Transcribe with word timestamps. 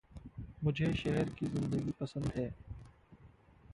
मुझे 0.63 0.93
शहर 0.93 1.29
की 1.29 1.47
ज़िन्दगी 1.47 1.91
पसंद 1.99 2.31
है। 2.35 2.51